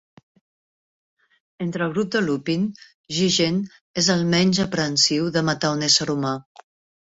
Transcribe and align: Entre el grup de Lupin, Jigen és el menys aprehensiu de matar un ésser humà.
Entre 1.65 1.85
el 1.87 1.93
grup 1.97 2.09
de 2.15 2.21
Lupin, 2.29 2.65
Jigen 3.19 3.61
és 4.05 4.11
el 4.17 4.27
menys 4.35 4.63
aprehensiu 4.67 5.31
de 5.39 5.47
matar 5.53 5.75
un 5.79 5.89
ésser 5.93 6.11
humà. 6.19 6.37